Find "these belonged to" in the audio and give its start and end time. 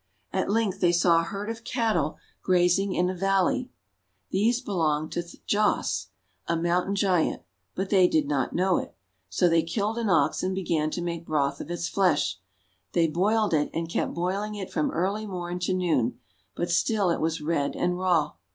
4.31-5.21